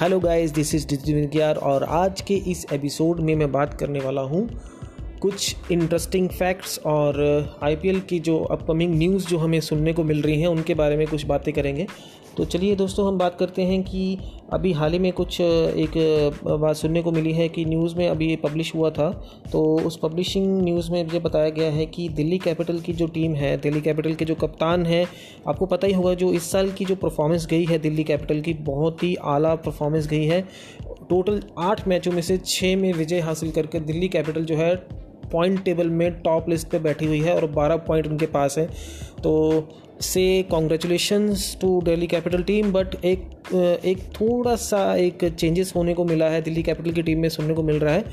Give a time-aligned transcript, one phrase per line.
[0.00, 4.20] Hello guys this is digital और आज के इस एपिसोड में मैं बात करने वाला
[4.22, 4.40] हूँ
[5.24, 7.18] कुछ इंटरेस्टिंग फैक्ट्स और
[7.62, 11.06] आईपीएल की जो अपकमिंग न्यूज़ जो हमें सुनने को मिल रही हैं, उनके बारे में
[11.06, 11.86] कुछ बातें करेंगे।
[12.36, 14.18] तो चलिए दोस्तों, हम बात करते हैं कि
[14.52, 15.92] अभी हाल ही में कुछ एक
[16.44, 19.08] बात सुनने को मिली है कि न्यूज़ में अभी पब्लिश हुआ था।
[19.52, 23.34] तो उस पब्लिशिंग न्यूज़ में मुझे बताया गया है कि दिल्ली कैपिटल की जो टीम
[23.34, 25.06] है, दिल्ली कैपिटल के जो कप्तान हैं,
[25.48, 28.54] आपको पता ही होगा जो इस साल की जो परफॉर्मेंस गई है दिल्ली कैपिटल की,
[28.54, 30.42] बहुत ही आला परफॉर्मेंस गई है।
[31.10, 35.64] टोटल आठ मैचों में से छः में विजय हासिल करके दिल्ली कैपिटल जो है पॉइंट
[35.64, 38.66] टेबल में टॉप लिस्ट पे बैठी हुई है और 12 पॉइंट उनके पास है।
[39.22, 39.32] तो
[40.00, 43.32] से congratulations to Delhi Capital team but एक
[43.84, 47.54] एक थोड़ा सा एक चेंजेस होने को मिला है, दिल्ली कैपिटल की टीम में सुनने
[47.54, 48.04] को मिल रहा है।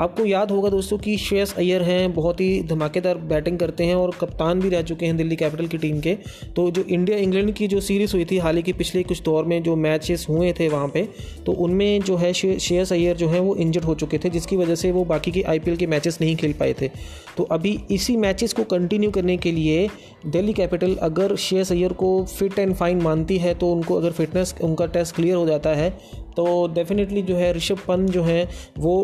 [0.00, 4.10] आपको याद होगा दोस्तों कि श्रेयस अय्यर हैं, बहुत ही धमाकेदार बैटिंग करते हैं और
[4.20, 6.14] कप्तान भी रह चुके हैं दिल्ली कैपिटल की टीम के।
[6.56, 9.44] तो जो इंडिया इंग्लैंड की जो सीरीज़ हुई थी हाल ही की पिछले कुछ दौर
[9.44, 11.08] में, जो मैचेस हुए थे वहाँ पर
[11.46, 14.74] तो उनमें जो है श्रेयस अय्यर जो है वो इंजर्ड हो चुके थे, जिसकी वजह
[14.74, 16.88] से वो बाकी के आईपीएल के मैचेस नहीं खेल पाए थे।
[17.36, 19.88] तो अभी इसी मैचेस को कंटिन्यू करने के लिए
[20.26, 24.54] दिल्ली कैपिटल अगर शेयर सैयर को फिट एंड फाइन मानती है तो उनको अगर फिटनेस,
[24.62, 25.98] उनका टेस्ट क्लियर हो जाता है
[26.40, 28.42] तो डेफिनेटली जो है ऋषभ पंत जो है,
[28.78, 28.94] वो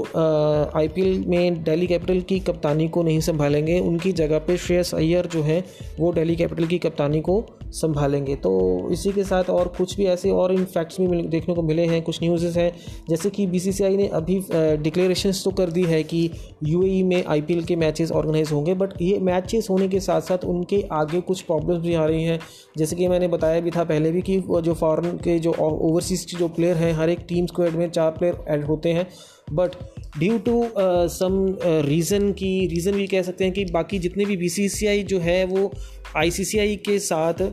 [0.77, 5.43] आईपीएल में दिल्ली कैपिटल की कप्तानी को नहीं संभालेंगे। उनकी जगह पे श्रेयस अय्यर जो
[5.43, 5.63] है,
[6.01, 8.53] वो दिल्ली कैपिटल की कप्तानी को संभालेंगे। तो
[8.93, 12.01] इसी के साथ और कुछ भी ऐसे और इन फैक्ट्स भी देखने को मिले हैं,
[12.03, 12.71] कुछ न्यूज़ हैं।
[13.09, 14.41] जैसे कि बीसीसीआई ने अभी
[14.83, 16.31] डिक्लेरेशन तो कर दी है कि
[16.65, 20.45] यू e में आईपीएल के मैचेस ऑर्गेनाइज होंगे बट ये मैचेस होने के साथ साथ
[20.47, 22.39] उनके आगे कुछ प्रॉब्लम्स भी आ रही हैं।
[22.79, 26.39] जैसे कि मैंने बताया भी था पहले भी कि जो फॉरन के जो ओवरसीज़ के
[26.39, 29.07] जो प्लेयर हैं, हर एक टीम स्क्वाड में चार प्लेयर ऐड होते हैं
[29.53, 29.75] but
[30.19, 30.63] due to
[31.09, 31.45] some
[31.87, 35.71] reason की रीज़न भी कह सकते हैं कि बाकी जितने भी बीसीसीआई जो है वो
[36.17, 37.49] आईसीसीआई के साथ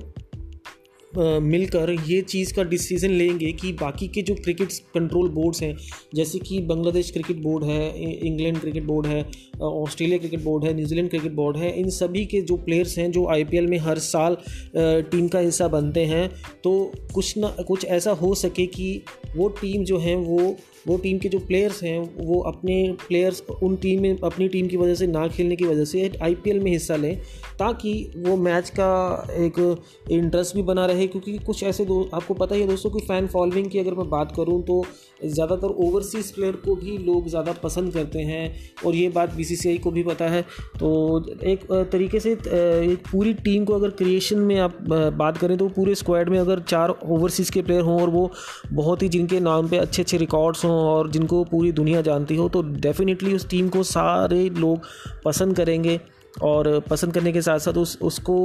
[1.18, 5.76] मिलकर ये चीज़ का डिसीज़न लेंगे कि बाकी के जो क्रिकेट कंट्रोल बोर्ड्स हैं,
[6.16, 7.84] जैसे कि बांग्लादेश क्रिकेट बोर्ड है
[8.28, 9.22] इंग्लैंड क्रिकेट बोर्ड है
[9.54, 13.28] ऑस्ट्रेलिया क्रिकेट बोर्ड है, न्यूजीलैंड क्रिकेट बोर्ड है, इन सभी के जो प्लेयर्स हैं जो
[13.32, 14.38] आईपीएल में हर साल
[14.76, 16.30] टीम का हिस्सा बनते हैं
[16.64, 19.02] तो कुछ ना, कुछ ऐसा हो सके कि
[19.36, 20.56] वो टीम जो है, वो
[20.88, 22.76] वो टीम के जो प्लेयर्स हैं, वो अपने
[23.08, 26.60] प्लेयर्स उन टीम में, अपनी टीम की वजह से ना खेलने की वजह से आईपीएल
[26.60, 27.16] में हिस्सा लें,
[27.60, 29.60] ताकि वो मैच का एक
[30.12, 33.28] इंटरेस्ट भी बना रहे, क्योंकि कुछ ऐसे दो, आपको पता ही है दोस्तों कि फ़ैन
[33.28, 34.84] फॉलोइंग की अगर मैं बात करूँ तो
[35.26, 39.44] ज़्यादातर ओवरसीज़ प्लेयर को भी लोग ज़्यादा पसंद करते हैं, और ये बात बी
[39.78, 40.42] को भी पता है।
[40.80, 40.90] तो
[41.44, 44.78] एक तरीके से एक पूरी टीम को अगर क्रिएशन में आप
[45.14, 48.32] बात करें तो पूरे स्क्वाड में अगर चार ओवरसीज़ के प्लेयर हों और वो
[48.74, 52.50] बहुत ही जिनके नाम पे अच्छे अच्छे रिकॉर्ड्स हों और जिनको पूरी दुनिया जानती हो
[52.50, 54.88] तो डेफिनेटली उस टीम को सारे लोग
[55.26, 56.00] पसंद करेंगे।
[56.42, 58.36] और पसंद करने के साथ साथ उस, उसको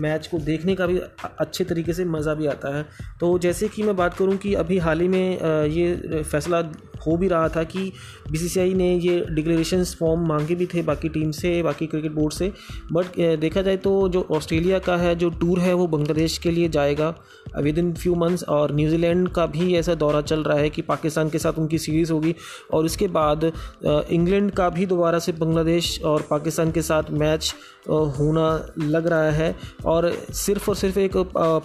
[0.00, 0.98] मैच को देखने का भी
[1.38, 2.84] अच्छे तरीके से मज़ा भी आता है।
[3.20, 6.60] तो जैसे कि मैं बात करूँ कि अभी हाल ही में ये फैसला
[7.06, 7.92] हो भी रहा था कि
[8.30, 12.52] बीसीसीआई ने ये डिक्लेरेशन फॉर्म मांगे भी थे बाकी टीम से, बाकी क्रिकेट बोर्ड से।
[12.92, 16.68] बट देखा जाए तो जो ऑस्ट्रेलिया का है, जो टूर है, वो बांग्लादेश के लिए
[16.68, 17.14] जाएगा।
[17.58, 21.28] विद इन फ्यू मंथ्स और न्यूजीलैंड का भी ऐसा दौरा चल रहा है कि पाकिस्तान
[21.30, 22.34] के साथ उनकी सीरीज़ होगी।
[22.72, 23.52] और उसके बाद
[23.84, 27.54] इंग्लैंड का भी दोबारा से बांग्लादेश और पाकिस्तान के साथ मैच
[27.88, 28.46] होना
[28.78, 29.54] लग रहा है
[29.84, 31.16] और सिर्फ़ और सिर्फ़ एक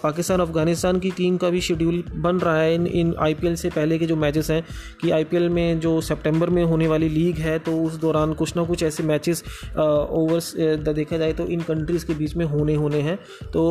[0.04, 3.98] पाकिस्तान अफ़गानिस्तान की टीम का भी शेड्यूल बन रहा है इन इन आईपीएल से पहले
[4.00, 4.64] के जो मैचेस हैं
[5.02, 8.64] कि आईपीएल में जो सितंबर में होने वाली लीग है तो उस दौरान कुछ ना
[8.64, 9.44] कुछ ऐसे मैचेस
[9.78, 10.54] ओवर्स
[10.94, 13.18] देखा जाए तो इन कंट्रीज़ के बीच में होने होने हैं।
[13.54, 13.64] तो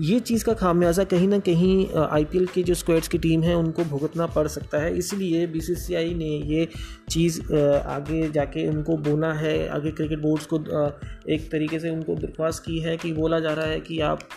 [0.00, 3.84] ये चीज़ का खामियाजा कहीं ना कहीं आईपीएल के जो स्क्वेड्स की टीम है उनको
[3.84, 6.68] भुगतना पड़ सकता है। इसलिए बीसीसीआई ने ये
[7.10, 10.58] चीज़ आगे जाके उनको बोना है, आगे क्रिकेट बोर्ड्स को
[11.32, 14.28] एक तरीके से उनको दरख्वास्त की है कि बोला जा रहा है कि आप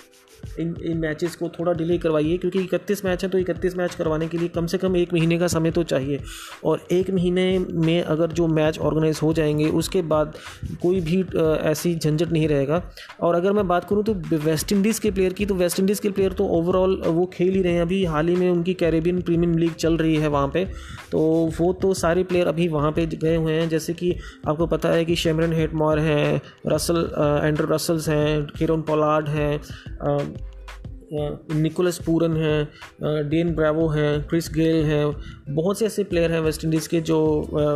[0.60, 4.28] इन इन मैचेस को थोड़ा डिले करवाइए, क्योंकि इकतीस मैच हैं तो इकतीस मैच करवाने
[4.28, 6.20] के लिए कम से कम एक महीने का समय तो चाहिए।
[6.64, 10.34] और एक महीने में अगर जो मैच ऑर्गेनाइज हो जाएँगे, उसके बाद
[10.82, 11.22] कोई भी
[11.70, 12.82] ऐसी झंझट नहीं रहेगा।
[13.22, 16.10] और अगर मैं बात करूँ तो वेस्ट इंडीज़ के प्लेयर की तो वेस्ट इंडीज़ के
[16.10, 19.58] प्लेयर तो ओवरऑल वो खेल ही रहे हैं। अभी हाल ही में उनकी कैरेबियन प्रीमियम
[19.58, 20.72] लीग चल रही है वहाँ पर
[21.12, 21.20] तो
[21.60, 24.16] वो तो सारे प्लेयर अभी वहाँ पर गए हुए हैं। जैसे कि
[24.48, 26.98] आपको पता है कि शेमरन हेटमॉर हैं रसल
[27.44, 30.27] एंड्रो रसल्स हैं किरण पोलार्ड हैं
[31.12, 35.06] निकोलस पूरन हैं डेन ब्रावो हैं, क्रिस गेल हैं,
[35.50, 37.20] बहुत से ऐसे प्लेयर हैं वेस्ट इंडीज़ के जो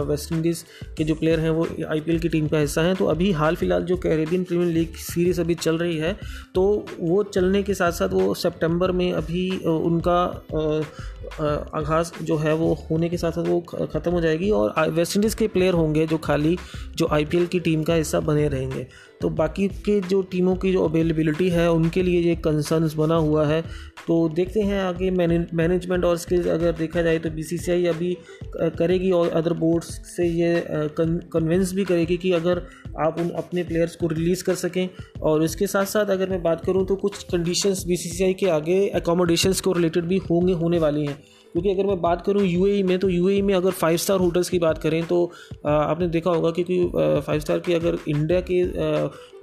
[0.07, 0.63] वेस्ट इंडीज़
[0.97, 3.83] के जो प्लेयर हैं वो आईपीएल की टीम का हिस्सा हैं। तो अभी हाल फ़िलहाल
[3.83, 6.15] जो कैरेबियन प्रीमियर लीग सीरीज़ अभी चल रही है
[6.55, 6.63] तो
[6.99, 10.19] वो चलने के साथ साथ वो सितंबर में अभी उनका
[11.31, 13.59] आगाज़ जो है वो होने के साथ साथ वो
[13.93, 16.57] ख़त्म हो जाएगी और वेस्ट इंडीज़ के प्लेयर होंगे जो खाली
[16.95, 18.87] जो आईपीएल की टीम का हिस्सा बने रहेंगे।
[19.21, 23.45] तो बाकी के जो टीमों की जो अवेलेबिलिटी है, उनके लिए ये कंसर्न्स बना हुआ
[23.47, 23.63] है
[24.07, 28.15] तो देखते हैं आगे मैनेजमेंट और स्किल्स अगर देखा जाए तो बीसीसीआई अभी
[28.77, 30.63] करेगी और अदर बोर्ड्स से ये
[30.99, 32.61] कन्विंस भी करेगी कि अगर
[32.99, 34.87] आप उन अपने प्लेयर्स को रिलीज़ कर सकें।
[35.21, 39.53] और इसके साथ साथ अगर मैं बात करूँ तो कुछ कंडीशंस बीसीसीआई के आगे एकोमोडेशन
[39.63, 41.17] को रिलेटेड भी होंगे, होने वाली हैं।
[41.53, 44.19] क्योंकि अगर मैं बात करूँ यू e में तो यू e में अगर फाइव स्टार
[44.19, 45.23] होटल्स की बात करें तो
[45.65, 48.61] आपने देखा होगा क्योंकि फाइव स्टार की अगर इंडिया के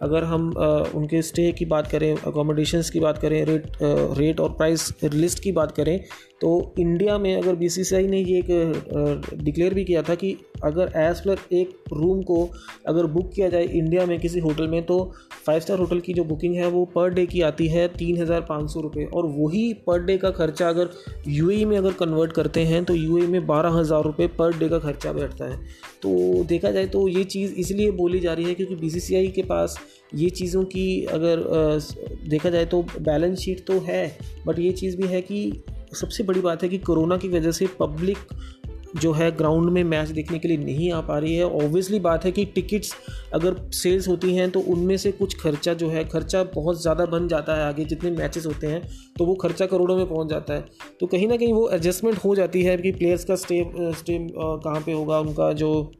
[0.00, 0.48] अगर हम
[0.94, 3.70] उनके स्टे की बात करें अकोमोडेशंस की बात करें रेट
[4.18, 5.98] रेट और प्राइस लिस्ट की बात करें
[6.40, 11.20] तो इंडिया में अगर बीसीसीआई ने ये एक डिक्लेयर भी किया था कि अगर एज
[11.20, 12.48] पर एक रूम को
[12.88, 14.98] अगर बुक किया जाए इंडिया में किसी होटल में तो
[15.46, 18.40] फाइव स्टार होटल की जो बुकिंग है, वो पर डे की आती है तीन हज़ार
[18.40, 20.90] पाँच सौ रुपये और वही पर डे का खर्चा अगर
[21.28, 24.58] यू e में अगर कन्वर्ट करते हैं तो यू e में बारह हज़ार रुपये पर
[24.58, 25.56] डे का खर्चा बैठता है।
[26.02, 29.78] तो देखा जाए तो ये चीज़ इसलिए बोली जा रही है क्योंकि बीसीसीआई के पास
[30.14, 31.44] ये चीज़ों की अगर
[32.28, 34.06] देखा जाए तो बैलेंस शीट तो है
[34.46, 35.40] बट ये चीज़ भी है कि
[35.94, 38.18] सबसे बड़ी बात है कि कोरोना की वजह से पब्लिक
[38.94, 42.24] जो है ग्राउंड में मैच देखने के लिए नहीं आ पा रही है। ऑब्वियसली बात
[42.24, 42.92] है कि टिकट्स
[43.34, 47.28] अगर सेल्स होती हैं तो उनमें से कुछ खर्चा जो है, खर्चा बहुत ज़्यादा बन
[47.28, 48.82] जाता है आगे जितने मैचेस होते हैं
[49.18, 50.64] तो वो खर्चा करोड़ों में पहुँच जाता है।
[51.00, 53.64] तो कहीं ना कहीं वो एडजस्टमेंट हो जाती है कि प्लेयर्स का स्टे
[53.94, 55.90] स्टे कहाँ पर होगा, उनका जो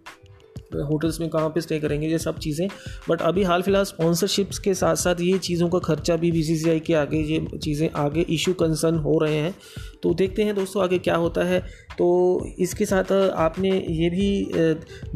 [0.72, 2.68] होटल्स में कहाँ पे स्टे करेंगे, ये सब चीज़ें।
[3.08, 6.94] बट अभी हाल फ़िलहाल स्पॉन्सरशिप्स के साथ साथ ये चीज़ों का खर्चा भी बी के
[6.94, 9.54] आगे ये चीज़ें आगे इशू कंसर्न हो रहे हैं।
[10.02, 11.60] तो देखते हैं दोस्तों आगे क्या होता है।
[11.98, 12.08] तो
[12.58, 14.28] इसके साथ आपने ये भी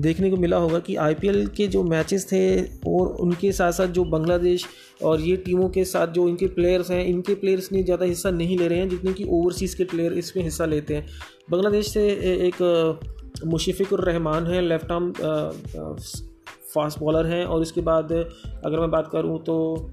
[0.00, 2.42] देखने को मिला होगा कि आईपीएल के जो मैचेस थे
[2.88, 4.64] और उनके साथ साथ जो बांग्लादेश
[5.02, 8.58] और ये टीमों के साथ जो इनके प्लेयर्स हैं, इनके प्लेयर्स ने ज़्यादा हिस्सा नहीं
[8.58, 11.06] ले रहे हैं जितने कि ओवरसीज़ के प्लेयर इसमें हिस्सा लेते हैं।
[11.50, 12.08] बांग्लादेश से
[12.40, 12.56] एक
[13.44, 15.12] मुशफ़िकुर रहमान हैं, लेफ़्ट आर्म
[16.74, 19.90] फास्ट बॉलर हैं और इसके बाद अगर मैं बात करूँ तो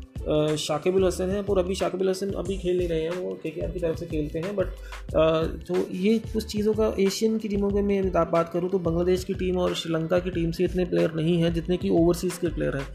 [0.57, 3.80] शाकिबुल हसन हैं, और अभी शाकिबुल हसन अभी खेल नहीं रहे हैं, वो के की
[3.80, 4.68] तरफ़ से खेलते हैं बट
[5.68, 9.34] तो ये कुछ चीज़ों का एशियन की टीमों के मैं बात करूँ तो बांग्लादेश की
[9.34, 12.78] टीम और श्रीलंका की टीम से इतने प्लेयर नहीं हैं जितने कि ओवरसीज़ के प्लेयर
[12.78, 12.88] हैं।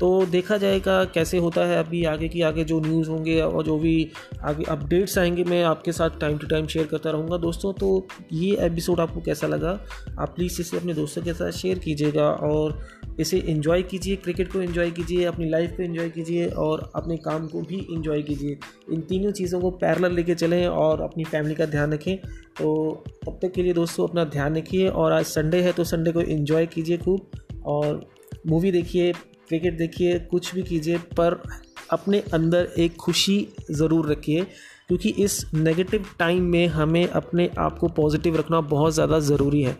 [0.00, 3.78] तो देखा जाएगा कैसे होता है अभी आगे की आगे जो न्यूज़ होंगे और जो
[3.78, 4.10] भी
[4.42, 8.56] आगे अपडेट्स आएँगे, मैं आपके साथ टाइम टू टाइम शेयर करता रहूँगा। दोस्तों तो ये
[8.66, 9.70] एपिसोड आपको कैसा लगा?
[10.18, 12.78] आप प्लीज़ इसे अपने दोस्तों के साथ शेयर कीजिएगा और
[13.20, 17.46] इसे इन्जॉय कीजिए क्रिकेट को इन्जॉय कीजिए, अपनी लाइफ को इन्जॉय कीजिए और अपने काम
[17.46, 18.58] को भी इन्जॉय कीजिए।
[18.92, 22.16] इन तीनों चीज़ों को पैरल लेके चलें और अपनी फैमिली का ध्यान रखें।
[22.58, 26.12] तो तब तक के लिए दोस्तों, अपना ध्यान रखिए और आज संडे है तो संडे
[26.12, 27.30] को इन्जॉय कीजिए खूब
[27.66, 28.06] और
[28.46, 29.12] मूवी देखिए।
[29.48, 31.42] क्रिकेट देखिए, कुछ भी कीजिए, पर
[31.90, 34.42] अपने अंदर एक खुशी ज़रूर रखिए,
[34.88, 39.76] क्योंकि इस नेगेटिव टाइम में हमें अपने आप को पॉजिटिव रखना बहुत ज़्यादा ज़रूरी है।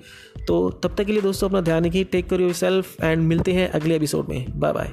[0.47, 3.53] तो तब तक के लिए दोस्तों, अपना ध्यान रखिए टेक कर योर सेल्फ एंड मिलते
[3.53, 4.93] हैं अगले एपिसोड में। Bye bye